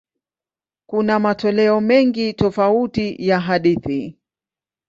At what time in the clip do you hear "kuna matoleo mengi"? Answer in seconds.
0.85-2.33